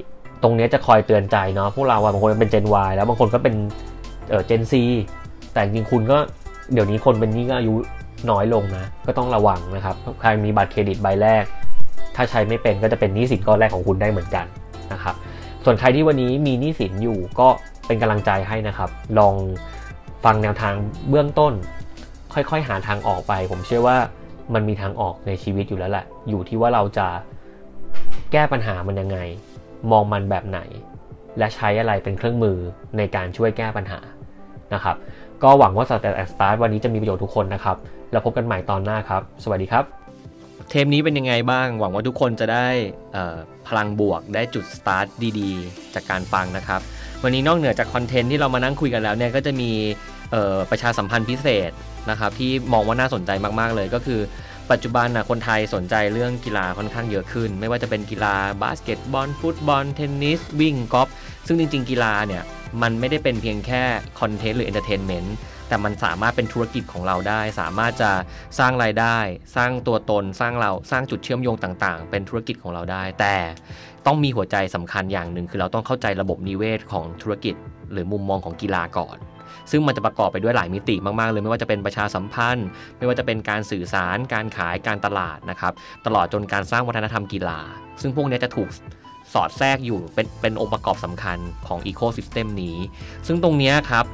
[0.42, 3.54] ตรงนี้จะคอยเตือนใจเนาะพวกเราบางคนเป็น Gen Y แล้วบางคนก็เป็น
[4.30, 4.74] เออ Gen Z
[5.52, 6.18] แต่จริงคุณก็
[6.72, 7.74] เดี๋ยวนี้คนเป็นนี่ก็อายุ
[8.30, 11.44] น้อยลงนะ ก็ต้องระวังนะครับ ใครมีบัตรเครดิตใบแรก
[12.16, 14.46] ถ้าใช้ไม่เป็นก็จะเป็นหนี้สินก้อนแรกของคุณได้เหมือนกัน
[14.92, 15.14] นะครับ
[15.64, 17.48] ส่วนใครที่วันนี้มีหนี้สินอยู่ก็
[17.86, 19.34] เป็นกำลังใจให้นะครับ ลอง
[20.24, 20.74] ฟังแนวทาง
[21.10, 21.52] เบื้องต้น
[22.34, 23.96] ค่อยๆ หาทางออกไป ผมเชื่อว่า
[24.54, 27.06] มันมีทางออกในชีวิตอยู่แล้วแหละ อยู่ที่ว่าเราจะ
[28.32, 29.18] แก้ปัญหามันยังไง
[29.90, 30.60] มองมันแบบไหน
[31.38, 32.58] และใช้อะไรเป็นเครื่องมือ
[32.96, 34.00] ในการช่วยแก้ปัญหา
[34.74, 34.96] นะครับ
[35.44, 37.76] ก็หวังว่า Start and Start วันนี้จะมีประโยชน์ทุกคนนะครับ
[38.12, 39.84] แล้วพบกันใหม่ตอนหน้าครับ สวัสดีครับ
[40.68, 42.66] เทปนี้เป็นยังไงบ้าง หวังว่าทุกคนจะได้
[43.68, 45.06] พลังบวกได้จุดสตาร์ท
[45.40, 46.80] ดีๆ จากการฟังนะครับ
[47.22, 49.70] วันนี้นอกเหนือจาก content ที่เรามานั่งคุยกันแล้วเนี่ยก็จะมี
[50.70, 51.70] ประชาสัมพันธ์พิเศษ
[52.10, 54.20] นะครับที่มองว่าน่าสนใจมากๆเลยก็คือ
[54.70, 61.08] ปัจจุบันนะคนไทยสนใจเรื่องกีฬาค่อนข้างเยอะขึ้น ไม่ว่าจะเป็นกีฬาบาสเกตบอลฟุตบอลเทนนิสวิ่งกอล์ฟ
[61.46, 62.42] ซึ่งจริง ๆ กีฬาเนี่ย
[62.82, 63.82] มันไม่ได้เป็นเพียงแค่
[64.20, 65.36] content หรือ entertainment
[65.68, 68.10] แต่มันสามารถเป็นธุรกิจของเราได้ สามารถจะ
[68.58, 69.18] สร้างรายได้
[69.56, 73.36] สร้างตัวตนสร้างเราสร้างจุดเชื่อมโยงต่างๆ เป็นธุรกิจของเราได้ แต่
[74.06, 77.54] ต้องมีหัวใจสำคัญอย่างหนึ่ง คือเราต้องเข้าใจระบบนิเวศของธุรกิจ
[77.92, 79.16] หรือมุมมองของกีฬาก่อน
[79.70, 82.66] ซึ่งมันจะประกอบไปด้วยหลายมิติมากๆเลยไม่ว่าจะเป็นประชาสัมพันธ์
[82.98, 85.72] ไม่ว่าจะเป็นการสื่อสาร การขายการตลาดนะครับ
[86.06, 87.60] ตลอดจนการสร้างวัฒนธรรมกีฬา
[88.02, 88.68] ซึ่งพวกนี้จะถูก
[89.32, 92.76] สอดแทรกอยู่เป็นเป็นองค์ประกอบสำคัญของ ecosystem นี้
[93.26, 94.06] ซึ่งตรงนี้ครับ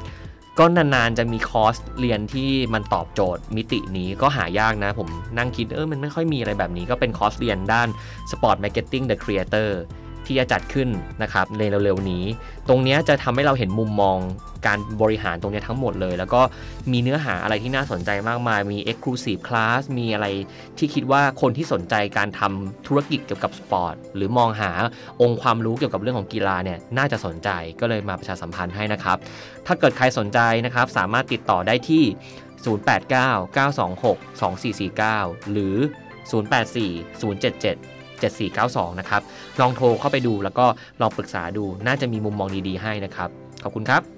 [0.58, 7.88] ก็นานๆจะมีคอร์สเรียนที่มันตอบโจทย์มิตินี้ก็หายากนะ ผมนั่งคิดเออมันไม่ค่อยมีอะไรแบบนี้ก็เป็นคอร์สเรียนด้าน
[8.30, 9.70] Sport Marketing the Creator
[10.26, 10.88] ที่จะจัดขึ้น
[11.22, 12.24] นะครับในเร็วๆนี้
[12.68, 14.18] ตรงนี้จะทำให้เราเห็นมุมมอง
[14.66, 16.40] การบริหารตรงนี้ทั้งหมดเลย แล้วก็
[16.92, 20.26] มีเนื้อหาอะไรที่น่าสนใจมากมาย มี Exclusive Class มีอะไร
[20.78, 24.70] ที่คิดว่าคนที่สนใจการทำธุรกิจเกี่ยวกับสปอร์ตหรือมองหา
[25.22, 27.48] องค์ความรู้เกี่ยวกับเรื่องของกีฬาเนี่ยน่าจะสนใจ
[27.80, 29.16] ก็เลยมาประชาสัมพันธ์ให้นะครับ
[29.66, 32.04] ถ้าเกิดใครสนใจนะครับสามารถติดต่อได้ที่
[32.64, 35.76] 089-926-2449 หรือ
[36.30, 39.22] 084-077 7492 นะครับ
[39.60, 40.66] ลองโทรเข้าไปดูแล้วก็
[41.00, 43.28] ลองปรึกษาดู น่าจะมีมุมมองดีๆให้นะครับ
[43.62, 44.15] ขอบคุณครับ